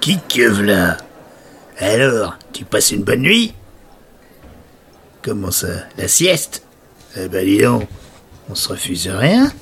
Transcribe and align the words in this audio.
Qui 0.00 0.18
que 0.28 0.48
v'là 0.48 0.96
Alors, 1.78 2.36
tu 2.52 2.64
passes 2.64 2.90
une 2.90 3.04
bonne 3.04 3.22
nuit? 3.22 3.54
Comment 5.22 5.52
ça? 5.52 5.84
La 5.96 6.08
sieste? 6.08 6.64
Eh 7.16 7.28
ben 7.28 7.44
dis 7.44 7.58
donc, 7.58 7.88
on 8.50 8.56
se 8.56 8.68
refuse 8.68 9.06
rien 9.08 9.52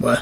Ouais. 0.00 0.14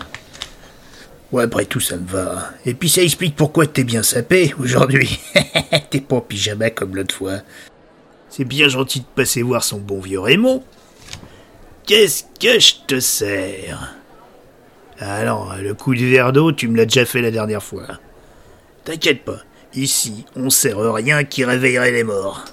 Ouais, 1.31 1.45
après 1.45 1.67
tout, 1.67 1.79
ça 1.79 1.97
me 1.97 2.07
va. 2.07 2.51
Et 2.67 2.75
puis 2.75 2.89
ça 2.89 3.03
explique 3.03 3.37
pourquoi 3.37 3.67
t'es 3.67 3.85
bien 3.85 4.03
sapé 4.03 4.55
aujourd'hui. 4.59 5.21
t'es 5.91 6.01
pas 6.01 6.17
en 6.17 6.21
pyjama 6.21 6.71
comme 6.71 6.97
l'autre 6.97 7.15
fois. 7.15 7.43
C'est 8.29 8.45
bien 8.45 8.69
gentil 8.69 9.01
de 9.01 9.07
passer 9.15 9.43
voir 9.43 9.63
son 9.63 9.79
bon 9.79 10.01
vieux 10.01 10.21
Raymond. 10.21 10.65
Qu'est-ce 11.87 12.25
que 12.41 12.59
je 12.59 12.75
te 12.87 12.99
sers? 12.99 13.95
Ah 14.99 15.25
non, 15.25 15.53
le 15.61 15.75
coup 15.75 15.95
du 15.95 16.11
verre 16.11 16.33
d'eau, 16.33 16.51
tu 16.51 16.67
me 16.67 16.77
l'as 16.77 16.87
déjà 16.87 17.05
fait 17.05 17.21
la 17.21 17.31
dernière 17.31 17.63
fois. 17.63 18.01
T'inquiète 18.85 19.25
pas, 19.25 19.39
ici, 19.75 20.27
on 20.37 20.51
sert 20.51 20.79
rien 20.79 21.25
qui 21.25 21.45
réveillerait 21.45 21.93
les 21.93 22.05
morts. 22.05 22.45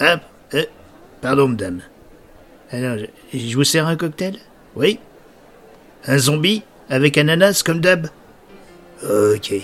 Hop, 0.00 0.20
euh, 0.54 0.64
pardon, 1.20 1.48
madame. 1.48 1.82
Alors, 2.70 2.96
je, 2.98 3.38
je 3.38 3.56
vous 3.56 3.64
sers 3.64 3.86
un 3.86 3.96
cocktail? 3.96 4.38
Oui 4.74 4.98
Un 6.06 6.18
zombie? 6.18 6.62
Avec 6.88 7.18
ananas 7.18 7.62
comme 7.64 7.80
d'hab? 7.80 8.08
Ok. 9.02 9.54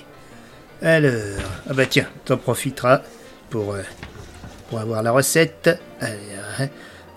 Alors, 0.83 1.13
ah 1.71 1.75
bah 1.75 1.87
tiens, 1.87 2.09
t'en 2.25 2.37
profiteras 2.37 3.03
pour, 3.51 3.75
euh, 3.75 3.83
avoir 4.77 5.03
la 5.03 5.13
recette. 5.13 5.71
Hein, 6.01 6.69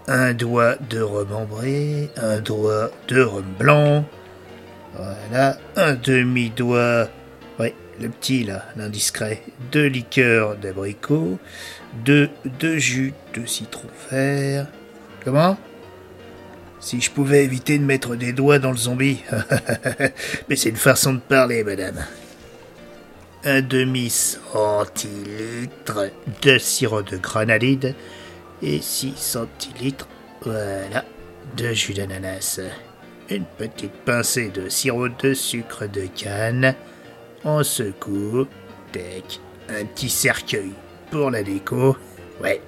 un 0.08 0.34
doigt 0.34 0.76
de 0.90 1.02
rhum 1.02 1.32
ambré, 1.34 2.10
un 2.18 2.40
doigt 2.40 2.92
de 3.08 3.22
rhum 3.22 3.46
blanc. 3.58 4.06
Voilà, 4.94 5.58
un 5.76 5.96
demi-doigt, 5.96 7.10
le 8.00 8.10
petit 8.10 8.44
là, 8.44 8.66
l'indiscret, 8.76 9.42
de 9.72 9.82
liqueur 9.82 10.56
d'abricot, 10.58 11.40
deux, 12.04 12.30
deux 12.60 12.78
jus 12.78 13.14
de 13.34 13.46
citron 13.46 13.88
vert. 14.12 14.68
Comment? 15.24 15.58
Si 16.80 17.02
je 17.02 17.10
pouvais 17.10 17.44
éviter 17.44 17.80
de 17.80 17.84
mettre 17.84 18.16
des 18.16 18.34
doigts 18.34 18.60
dans 18.60 18.72
le 18.72 18.78
zombie. 18.78 19.24
Mais 20.50 20.56
c'est 20.56 20.70
une 20.70 20.76
façon 20.76 21.14
de 21.14 21.20
parler, 21.20 21.64
madame. 21.64 22.06
Un 23.44 23.62
demi-centilitre 23.62 26.12
de 26.42 26.58
sirop 26.58 27.02
de 27.02 27.18
grenadine 27.18 27.94
et 28.62 28.82
6 28.82 29.16
centilitres, 29.18 30.08
voilà, 30.42 31.06
de 31.56 31.74
jus 31.74 31.94
d'ananas. 31.94 32.60
Une 33.30 33.46
petite 33.46 33.94
pincée 34.06 34.50
de 34.50 34.70
sirop 34.70 35.10
de 35.10 35.34
sucre 35.34 35.88
de 35.88 36.08
canne. 36.16 36.76
On 37.48 37.64
secoue, 37.64 38.48
tac, 38.92 39.40
un 39.70 39.86
petit 39.86 40.10
cercueil 40.10 40.72
pour 41.12 41.30
la 41.30 41.44
déco. 41.44 41.96
Ouais. 42.42 42.60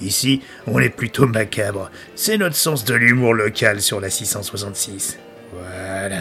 Ici, 0.00 0.42
on 0.68 0.78
est 0.78 0.90
plutôt 0.90 1.26
macabre. 1.26 1.90
C'est 2.14 2.38
notre 2.38 2.54
sens 2.54 2.84
de 2.84 2.94
l'humour 2.94 3.34
local 3.34 3.80
sur 3.80 4.00
la 4.00 4.08
666. 4.08 5.18
Voilà. 5.52 6.20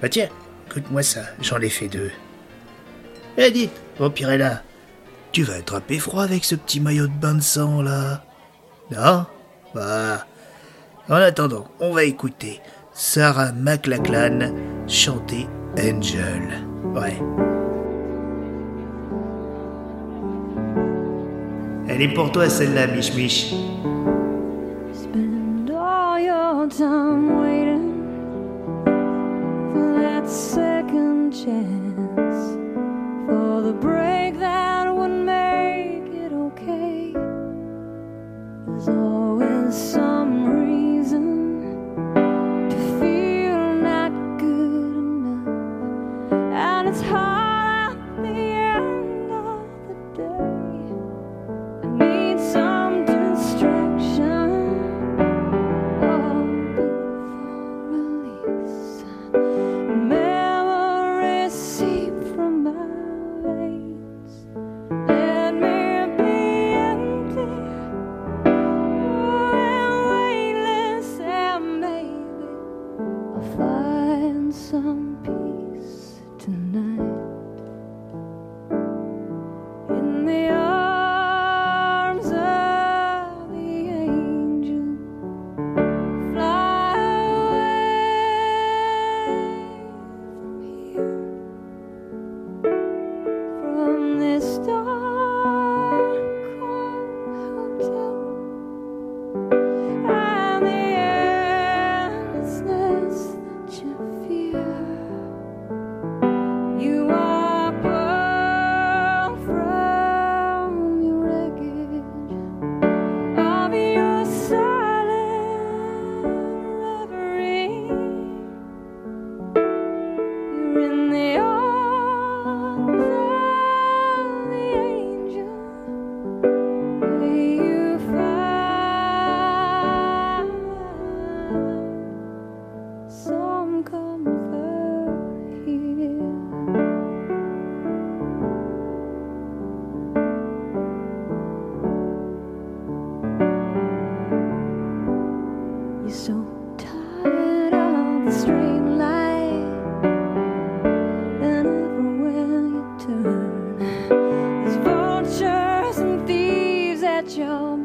Bah 0.00 0.08
tiens, 0.08 0.28
écoute-moi 0.70 1.02
ça, 1.02 1.20
j'en 1.42 1.60
ai 1.60 1.68
fait 1.68 1.88
deux. 1.88 2.10
Eh 3.36 3.50
dites, 3.50 3.78
Vampirella, 3.98 4.62
tu 5.32 5.42
vas 5.42 5.56
attraper 5.56 5.98
froid 5.98 6.22
avec 6.22 6.44
ce 6.44 6.54
petit 6.54 6.80
maillot 6.80 7.08
de 7.08 7.12
bain 7.12 7.34
de 7.34 7.42
sang 7.42 7.82
là. 7.82 8.24
Non? 8.90 9.26
Bah. 9.74 10.26
En 11.10 11.16
attendant, 11.16 11.68
on 11.80 11.92
va 11.92 12.04
écouter 12.04 12.60
Sarah 12.94 13.52
McLachlan 13.52 14.54
chanter 14.86 15.46
Angel. 15.78 16.69
Ouais. 16.94 17.16
Elle 21.88 22.02
est 22.02 22.14
pour 22.14 22.30
toi 22.32 22.48
celle-là, 22.48 22.86
Mich 22.88 23.14
Mich. 23.14 23.54
Spend 24.92 25.70
all 25.70 26.18
your 26.18 26.68
time 26.68 27.40
waiting 27.40 27.92
for 29.72 30.00
that 30.00 30.28
second 30.28 31.32
chance, 31.32 32.56
for 33.26 33.62
the 33.62 33.72
break 33.72 33.99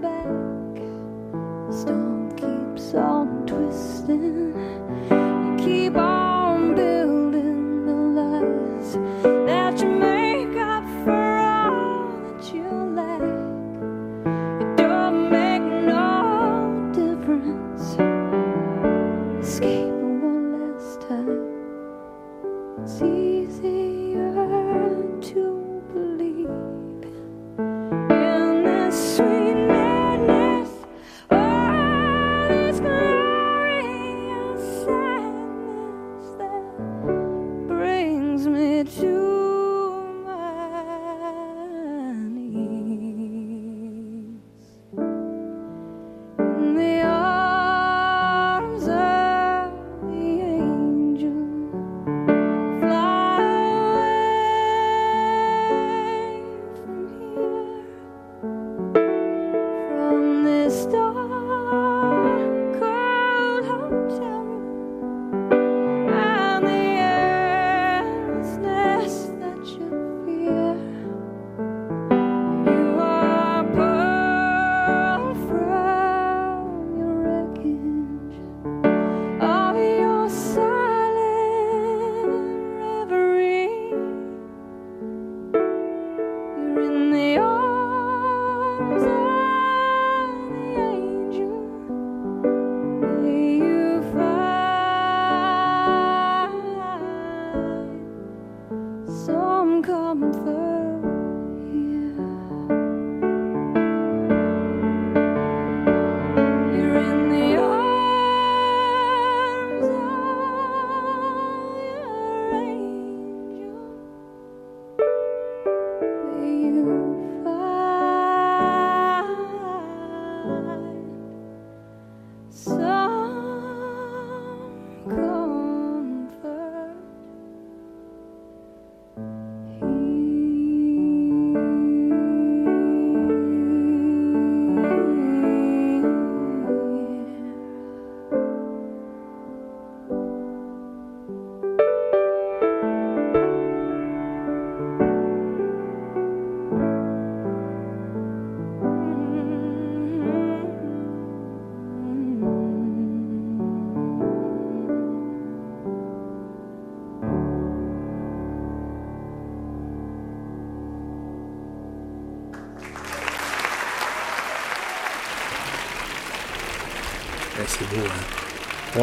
back. 0.06 0.78
Storm 1.74 2.30
keeps 2.38 2.94
on 2.94 3.46
twisting. 3.48 4.54
You 5.10 5.66
keep 5.66 5.96
on 5.96 6.25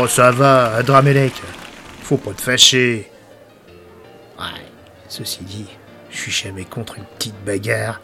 Oh, 0.02 0.08
ça 0.08 0.32
va, 0.32 0.74
Adramelec. 0.74 1.32
Faut 2.02 2.16
pas 2.16 2.32
te 2.32 2.40
fâcher. 2.40 3.08
Ouais, 4.36 4.60
ceci 5.06 5.44
dit, 5.44 5.66
je 6.10 6.16
suis 6.16 6.32
jamais 6.32 6.64
contre 6.64 6.98
une 6.98 7.04
petite 7.04 7.36
bagarre. 7.44 8.00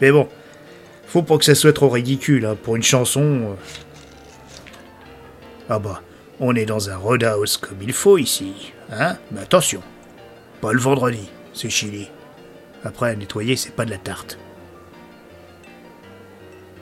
Mais 0.00 0.10
bon, 0.10 0.30
faut 1.06 1.22
pas 1.22 1.36
que 1.36 1.44
ça 1.44 1.54
soit 1.54 1.74
trop 1.74 1.90
ridicule. 1.90 2.46
Hein. 2.46 2.56
Pour 2.62 2.76
une 2.76 2.82
chanson. 2.82 3.20
euh. 3.20 3.54
Ah 5.68 5.78
bah, 5.78 6.00
on 6.40 6.56
est 6.56 6.64
dans 6.64 6.88
un 6.88 6.96
roadhouse 6.96 7.58
comme 7.58 7.82
il 7.82 7.92
faut 7.92 8.16
ici. 8.16 8.72
Hein 8.90 9.18
Mais 9.30 9.42
attention, 9.42 9.82
pas 10.62 10.72
le 10.72 10.80
vendredi, 10.80 11.28
c'est 11.52 11.68
chili. 11.68 12.08
Après, 12.82 13.14
nettoyer, 13.14 13.56
c'est 13.56 13.76
pas 13.76 13.84
de 13.84 13.90
la 13.90 13.98
tarte. 13.98 14.38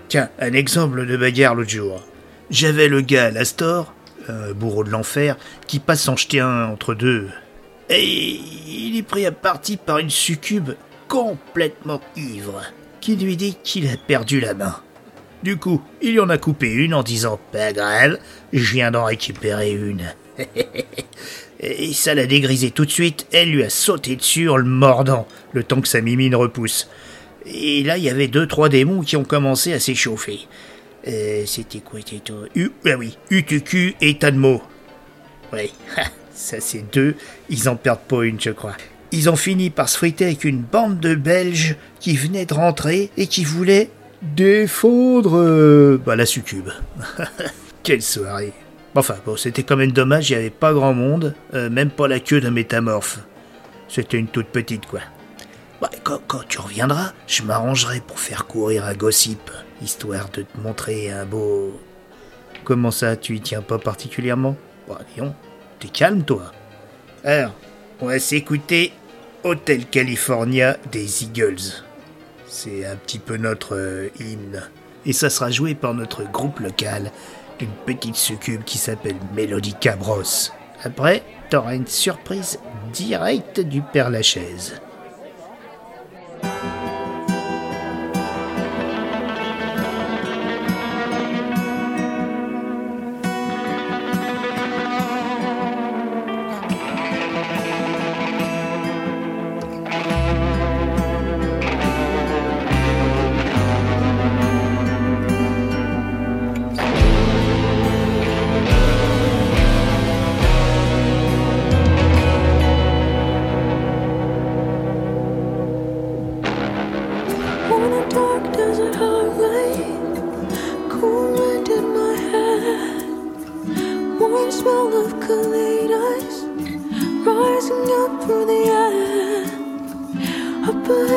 Tiens, 0.06 0.31
un 0.38 0.52
exemple 0.52 1.06
de 1.06 1.17
bagarre 1.17 1.56
l'autre 1.56 1.70
jour. 1.70 2.05
J'avais 2.50 2.87
le 2.87 3.00
gars 3.00 3.26
à 3.26 3.31
l'Astor, 3.32 3.93
un 4.28 4.52
bourreau 4.52 4.84
de 4.84 4.90
l'enfer, 4.90 5.37
qui 5.67 5.78
passe 5.78 6.08
en 6.08 6.17
jeter 6.17 6.40
un 6.40 6.67
entre 6.67 6.94
deux. 6.94 7.28
Et 7.88 8.40
il 8.69 8.96
est 8.96 9.02
pris 9.02 9.26
à 9.26 9.32
partie 9.32 9.76
par 9.76 9.99
une 9.99 10.11
succube 10.11 10.70
complètement 11.08 12.00
ivre, 12.17 12.62
qui 13.00 13.17
lui 13.17 13.37
dit 13.37 13.56
qu'il 13.64 13.88
a 13.88 13.96
perdu 13.96 14.40
la 14.40 14.55
main. 14.55 14.76
Du 15.43 15.56
coup, 15.56 15.82
il 16.02 16.14
y 16.14 16.20
en 16.20 16.28
a 16.28 16.38
coupé 16.38 16.70
une 16.70 16.94
en 16.94 17.02
disant 17.02 17.40
Pas 17.50 17.72
grave, 17.72 18.19
je 18.52 18.72
viens 18.72 18.90
d'en 18.90 19.05
récupérer 19.05 19.72
une. 19.72 20.12
Et 21.61 21.93
ça 21.93 22.14
l'a 22.14 22.26
dégrisé 22.26 22.70
tout 22.70 22.84
de 22.84 22.90
suite, 22.90 23.26
elle 23.32 23.50
lui 23.50 23.62
a 23.62 23.70
sauté 23.70 24.17
dessus 24.17 24.49
en 24.49 24.56
le 24.56 24.64
mordant, 24.64 25.26
le 25.52 25.62
temps 25.62 25.81
que 25.81 25.88
sa 25.88 26.00
mimine 26.00 26.34
repousse. 26.34 26.88
Et 27.44 27.82
là, 27.82 27.99
il 27.99 28.05
y 28.05 28.11
avait 28.11 28.28
deux, 28.28 28.46
trois 28.46 28.69
démons 28.69 29.02
qui 29.02 29.17
ont 29.17 29.25
commencé 29.25 29.72
à 29.72 29.81
s'échauffer. 29.81 30.40
Euh, 31.06 31.44
c'était 31.47 31.81
quoi, 31.81 32.00
c'était 32.05 32.32
U, 32.55 32.70
ah 32.87 32.97
oui, 32.99 33.17
UTQ 33.31 33.97
et 34.00 34.19
Tanmo. 34.19 34.62
Oui, 35.52 35.73
ça 36.35 36.61
c'est 36.61 36.85
deux, 36.93 37.17
ils 37.49 37.69
en 37.69 37.76
perdent 37.76 38.00
pas 38.00 38.23
une, 38.25 38.41
je 38.41 38.50
crois. 38.50 38.76
Ils 39.13 39.29
ont 39.29 39.36
fini 39.36 39.70
par 39.70 39.89
se 39.89 39.96
friter 39.96 40.27
avec 40.27 40.44
une 40.44 40.60
bande 40.60 41.01
de 41.01 41.15
Belges 41.15 41.77
qui 41.98 42.17
venaient 42.17 42.46
de 42.46 42.55
rentrer 42.55 43.10
et 43.17 43.27
qui 43.27 43.44
voulaient 43.44 43.91
défendre 44.22 45.39
euh, 45.39 46.01
bah, 46.05 46.17
la 46.17 46.27
succube. 46.27 46.69
Quelle 47.82 48.03
soirée. 48.03 48.53
Enfin, 48.94 49.17
bon, 49.25 49.36
c'était 49.36 49.63
quand 49.63 49.77
même 49.77 49.93
dommage, 49.93 50.31
il 50.31 50.34
n'y 50.34 50.41
avait 50.41 50.51
pas 50.51 50.72
grand 50.72 50.93
monde, 50.93 51.34
euh, 51.55 51.70
même 51.70 51.91
pas 51.91 52.08
la 52.08 52.20
queue 52.20 52.41
d'un 52.41 52.51
métamorphe. 52.51 53.20
C'était 53.89 54.19
une 54.19 54.29
toute 54.29 54.48
petite, 54.48 54.86
quoi. 54.86 55.01
Ouais, 55.81 55.89
quand, 56.05 56.20
quand 56.27 56.46
tu 56.46 56.58
reviendras, 56.60 57.13
je 57.27 57.43
m'arrangerai 57.43 58.01
pour 58.06 58.20
faire 58.20 58.46
courir 58.46 58.84
un 58.84 58.94
gossip, 58.94 59.51
histoire 59.82 60.29
de 60.31 60.43
te 60.43 60.58
montrer 60.58 61.10
un 61.10 61.25
beau... 61.25 61.81
Comment 62.65 62.91
ça, 62.91 63.17
tu 63.17 63.37
y 63.37 63.41
tiens 63.41 63.63
pas 63.63 63.79
particulièrement? 63.79 64.56
Bah, 64.89 65.01
disons, 65.15 65.34
t'es 65.79 65.89
calme, 65.89 66.22
toi. 66.25 66.53
Alors, 67.25 67.53
on 68.01 68.06
va 68.06 68.19
s'écouter 68.19 68.93
Hotel 69.44 69.87
California 69.87 70.77
des 70.93 71.25
Eagles. 71.25 71.82
C'est 72.46 72.84
un 72.84 72.96
petit 72.96 73.19
peu 73.19 73.37
notre 73.37 73.77
euh, 73.77 74.08
hymne. 74.19 74.63
Et 75.06 75.13
ça 75.13 75.31
sera 75.31 75.51
joué 75.51 75.75
par 75.75 75.94
notre 75.94 76.25
groupe 76.25 76.60
local, 76.60 77.10
une 77.60 77.72
petite 77.87 78.17
succube 78.17 78.65
qui 78.65 78.79
s'appelle 78.79 79.17
Mélodie 79.34 79.75
Cabros. 79.81 80.51
Après, 80.82 81.22
t'auras 81.49 81.75
une 81.75 81.87
surprise 81.87 82.58
directe 82.93 83.60
du 83.60 83.81
Père 83.81 84.10
Lachaise. 84.10 84.81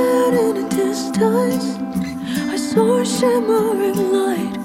In 0.03 0.55
the 0.55 0.67
distance, 0.69 1.77
I 2.51 2.57
saw 2.57 2.97
a 2.97 3.05
shimmering 3.05 4.11
light. 4.11 4.57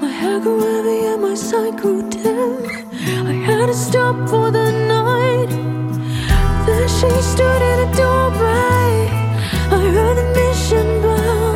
My 0.00 0.08
head 0.08 0.42
grew 0.42 0.58
heavy 0.58 1.06
and 1.12 1.22
my 1.22 1.34
sight 1.34 1.76
grew 1.76 2.02
dim. 2.10 2.66
I 3.30 3.34
had 3.46 3.66
to 3.66 3.74
stop 3.74 4.16
for 4.28 4.50
the 4.50 4.68
night. 4.96 5.50
There 6.66 6.88
she 6.88 7.10
stood 7.32 7.62
in 7.70 7.78
a 7.86 7.90
doorway. 8.00 8.90
I 9.76 9.80
heard 9.94 10.16
the 10.20 10.26
mission 10.40 10.88
bell. 11.02 11.54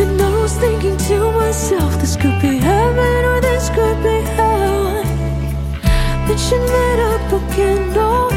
And 0.00 0.22
I 0.22 0.42
was 0.42 0.54
thinking 0.56 0.96
to 1.08 1.32
myself, 1.32 2.00
this 2.00 2.14
could 2.14 2.40
be 2.40 2.58
heaven 2.58 3.24
or 3.32 3.40
this 3.40 3.70
could 3.70 3.98
be 4.04 4.18
hell. 4.38 5.02
Then 6.26 6.38
she 6.38 6.56
lit 6.56 6.98
up 7.10 7.32
a 7.32 7.40
candle 7.56 8.35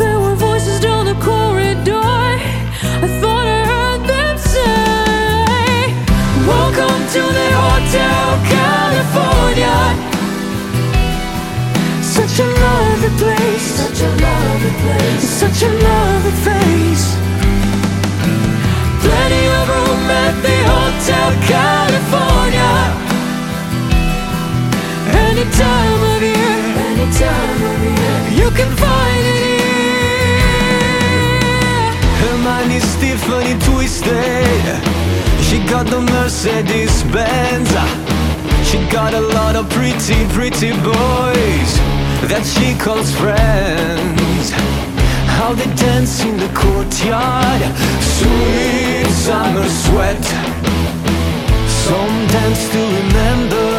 There 0.00 0.18
were 0.18 0.34
voices 0.34 0.80
down 0.80 1.06
the 1.06 1.14
corridor. 1.14 2.00
I 3.04 3.08
thought 3.20 3.46
I 3.58 3.60
heard 3.72 4.02
them 4.12 4.38
say, 4.38 5.94
Welcome 6.46 7.02
to 7.14 7.22
the 7.38 7.48
Hotel 7.62 8.26
California. 8.56 9.78
Such 12.02 12.34
a 12.40 12.48
lovely 12.64 13.12
place, 13.22 13.66
such 13.82 14.00
a 14.08 14.10
lovely 14.26 14.72
place, 14.82 15.24
such 15.42 15.62
a 15.62 15.70
lovely 15.70 15.99
is 32.80 32.96
Tiffany 32.96 33.54
twisted. 33.66 34.64
She 35.46 35.58
got 35.72 35.86
the 35.86 36.00
Mercedes 36.00 37.02
Benz. 37.12 37.70
She 38.68 38.78
got 38.90 39.12
a 39.14 39.20
lot 39.20 39.56
of 39.56 39.68
pretty, 39.70 40.20
pretty 40.34 40.72
boys 40.82 41.70
that 42.30 42.44
she 42.52 42.76
calls 42.78 43.10
friends. 43.20 44.52
How 45.36 45.52
they 45.54 45.70
dance 45.74 46.22
in 46.22 46.36
the 46.36 46.50
courtyard, 46.62 47.62
sweet 48.18 49.08
summer 49.26 49.68
sweat. 49.84 50.24
Some 51.84 52.16
dance 52.34 52.62
to 52.72 52.80
remember, 53.00 53.70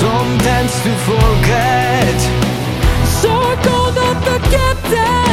some 0.00 0.30
dance 0.38 0.74
to 0.84 0.92
forget. 1.08 2.35
The 4.90 5.25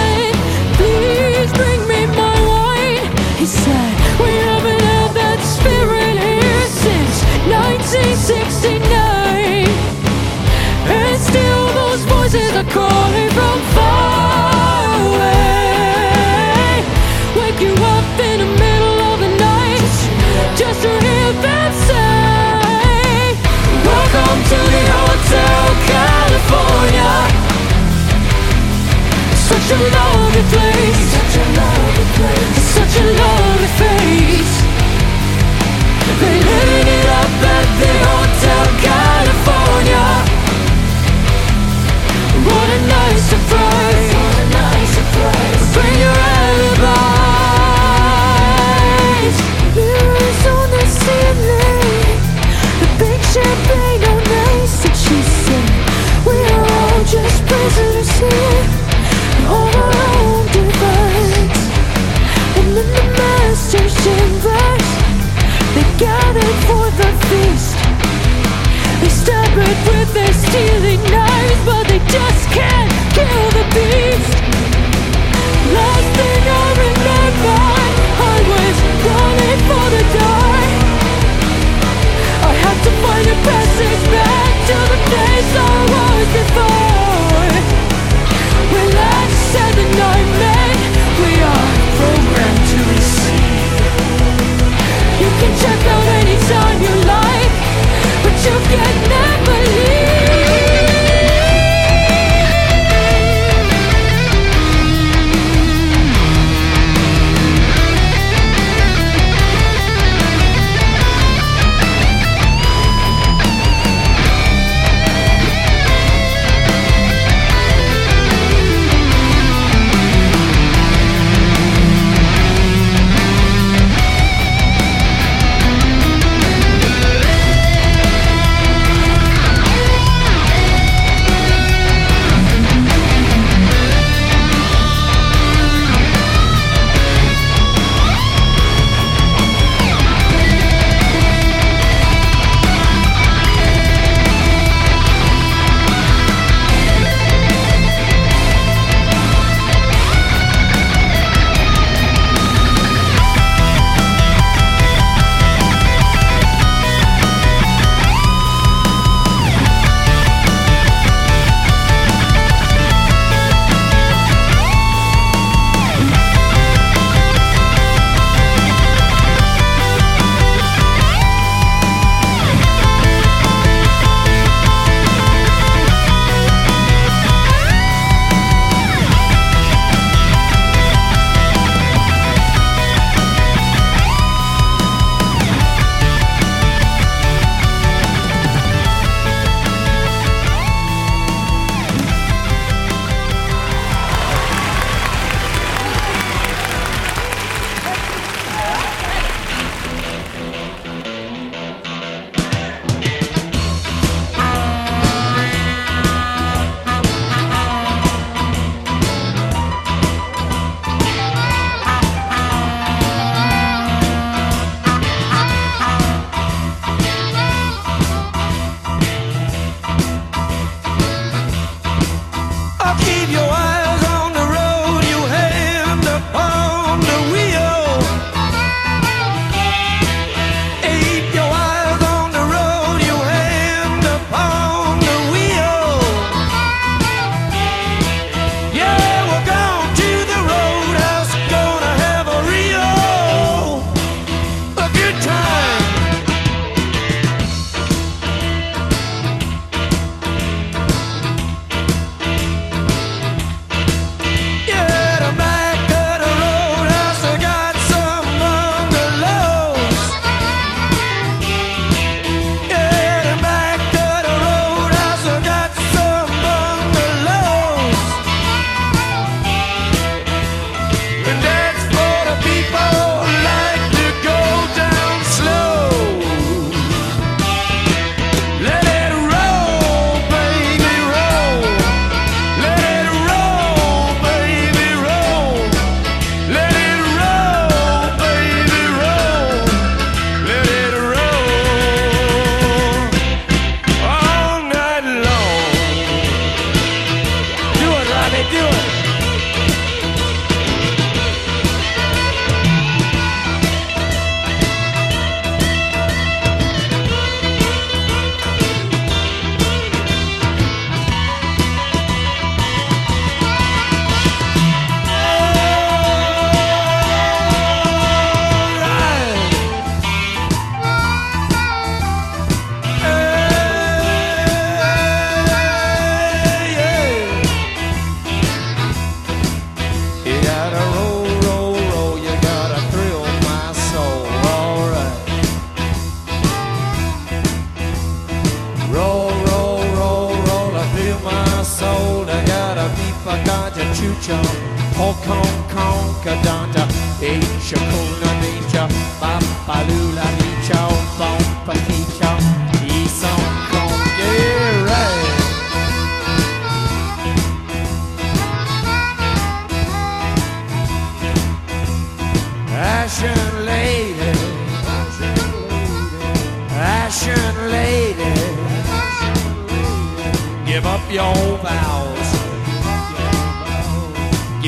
Such 29.83 31.35
a 31.35 31.45
lovely 31.59 32.07
place. 32.15 32.63
Such 32.77 32.95
a 33.01 33.07
lovely 33.21 33.69
face. 33.81 34.55
They 36.21 36.39
it 36.87 37.07
up 37.21 37.33
at 37.57 37.67
the 37.81 37.93
Hotel 38.07 38.65
California. 38.87 40.05
What 42.47 42.67
a 42.69 42.81
nice 42.87 43.22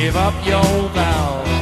give 0.05 0.17
up 0.17 0.35
your 0.45 0.61
vows. 0.89 1.54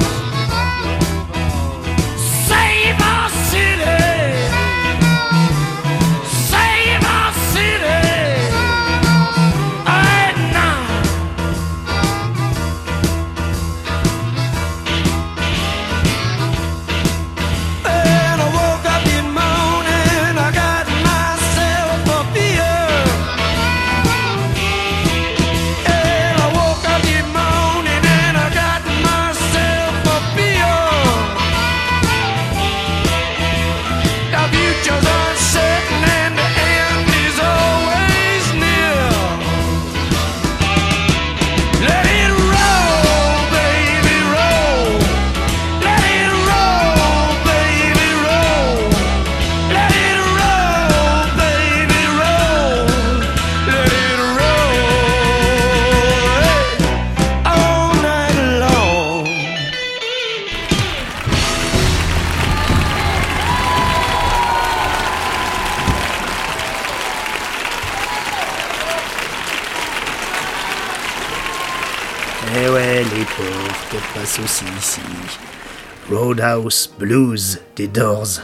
Roadhouse 76.13 76.93
Blues 76.99 77.59
des 77.75 77.87
Doors. 77.87 78.41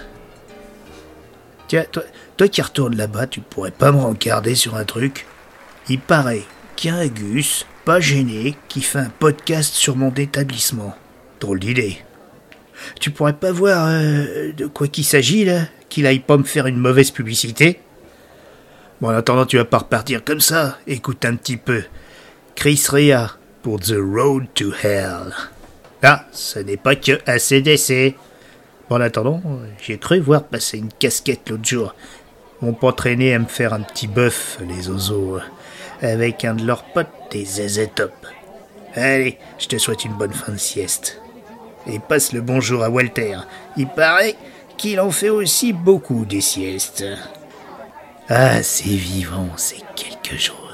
Tiens, 1.68 1.86
toi, 1.92 2.04
toi 2.36 2.48
qui 2.48 2.62
retournes 2.62 2.96
là-bas, 2.96 3.28
tu 3.28 3.42
pourrais 3.42 3.72
pas 3.72 3.92
me 3.92 4.00
rencarder 4.00 4.56
sur 4.56 4.76
un 4.76 4.86
truc? 4.86 5.28
Il 5.88 6.00
paraît 6.00 6.44
qu'il 6.76 6.92
y 6.92 6.94
a 6.94 6.98
un 6.98 7.08
Gus, 7.08 7.66
pas 7.86 8.00
gêné, 8.00 8.56
qui 8.68 8.82
fait 8.82 9.00
un 9.00 9.12
podcast 9.20 9.74
sur 9.74 9.96
mon 9.96 10.14
établissement. 10.14 10.96
Drôle 11.40 11.60
d'idée. 11.60 11.98
Tu 13.00 13.12
pourrais 13.12 13.34
pas 13.34 13.52
voir 13.52 13.88
euh, 13.90 14.52
de 14.54 14.66
quoi 14.66 14.88
qu'il 14.88 15.06
s'agit 15.06 15.46
là? 15.46 15.62
Qu'il 15.90 16.06
aille 16.06 16.20
pas 16.20 16.38
me 16.38 16.44
faire 16.44 16.68
une 16.68 16.78
mauvaise 16.78 17.12
publicité? 17.12 17.80
Bon, 19.02 19.10
en 19.10 19.12
attendant, 19.12 19.46
tu 19.46 19.58
vas 19.58 19.66
pas 19.66 19.80
repartir 19.80 20.24
comme 20.24 20.42
ça. 20.42 20.78
Écoute 20.88 21.24
un 21.26 21.36
petit 21.36 21.58
peu. 21.58 21.84
Chris 22.56 22.84
Rea 22.90 23.38
pour 23.62 23.80
The 23.80 23.96
Road 23.98 24.48
to 24.56 24.72
Hell. 24.82 25.34
Ah, 26.02 26.26
ce 26.32 26.60
n'est 26.60 26.78
pas 26.78 26.96
que 26.96 27.20
ACDC. 27.26 28.16
Bon, 28.90 28.96
en 28.96 29.02
attendant, 29.02 29.42
j'ai 29.82 29.98
cru 29.98 30.20
voir 30.20 30.44
passer 30.44 30.78
une 30.78 30.92
casquette 30.92 31.50
l'autre 31.50 31.66
jour. 31.66 31.96
Mon 32.62 32.74
pas 32.74 32.94
traîné 32.94 33.34
à 33.34 33.40
me 33.40 33.46
faire 33.46 33.74
un 33.74 33.82
petit 33.82 34.08
bœuf, 34.08 34.60
les 34.68 34.90
oiseaux, 34.90 35.40
avec 36.02 36.46
un 36.46 36.56
de 36.56 36.66
leurs 36.66 36.84
potes, 36.84 37.08
des 37.32 37.46
ZZ 37.46 37.90
Top. 37.96 38.14
Allez, 38.96 39.38
je 39.60 39.68
te 39.68 39.78
souhaite 39.78 40.06
une 40.06 40.14
bonne 40.14 40.34
fin 40.34 40.54
de 40.54 40.58
sieste. 40.58 41.22
Et 41.86 42.00
passe 42.00 42.34
le 42.34 42.42
bonjour 42.42 42.84
à 42.84 42.90
Walter. 42.90 43.38
Il 43.78 43.88
paraît 43.88 44.36
qu'il 44.78 45.00
en 45.00 45.12
fait 45.12 45.30
aussi 45.30 45.74
beaucoup 45.74 46.26
des 46.26 46.42
siestes. 46.42 47.06
Ah, 48.30 48.64
c'est 48.64 48.90
vivant, 48.90 49.50
c'est 49.58 49.84
quelque 49.96 50.38
chose. 50.38 50.69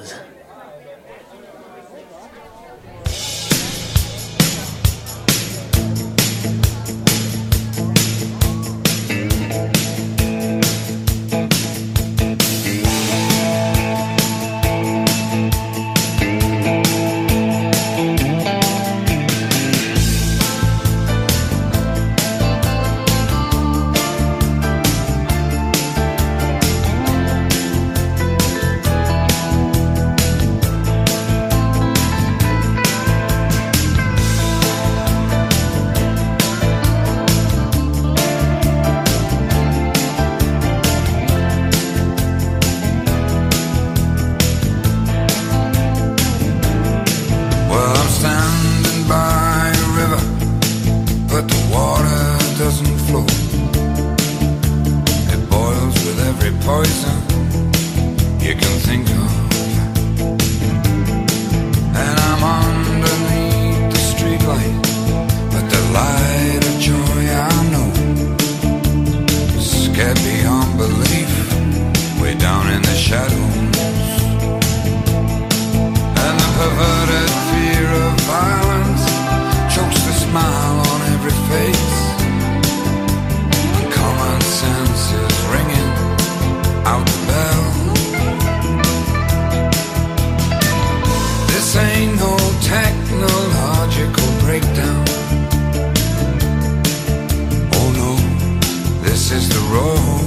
Poison. 56.66 57.16
You 58.42 58.56
can 58.56 58.80
think 58.88 59.15
road. 99.72 100.25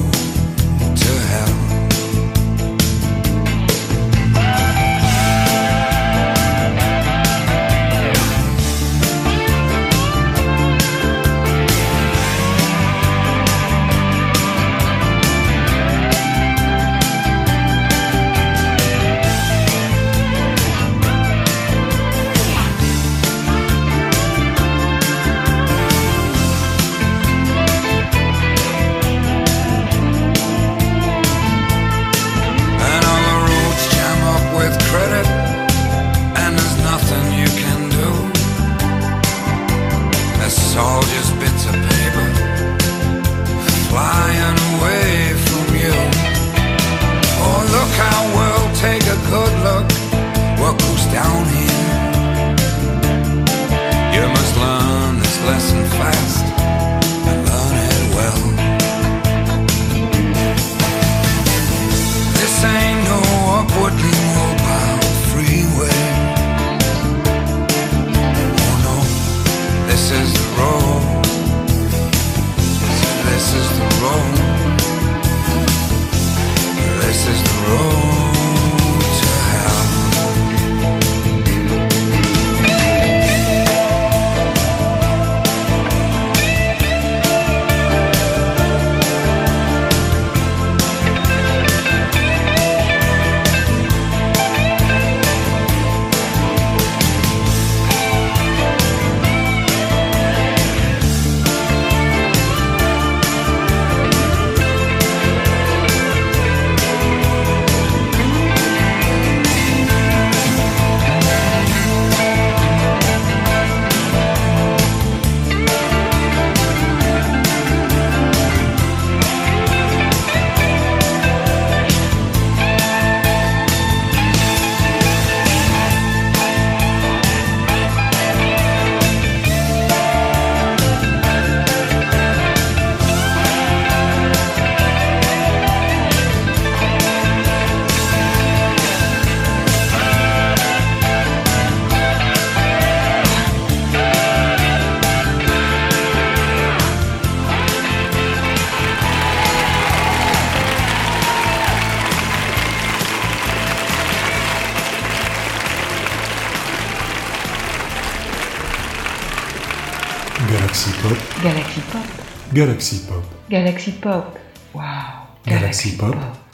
Galaxy 162.58 163.06
Pop. 163.06 163.22
Galaxy 163.48 163.92
Pop. 163.92 164.36
Wow. 164.74 165.28
Galaxy, 165.44 165.94
Galaxy 165.94 165.96
Pop. 165.96 166.14
Pop. 166.14 166.47